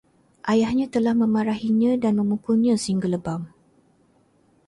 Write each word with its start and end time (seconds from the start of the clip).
Ayahnya 0.51 0.87
telah 0.95 1.13
memarahinya 1.21 1.91
dan 2.03 2.13
memukulnya 2.19 2.73
sehingga 2.81 3.05
lebam 3.13 3.41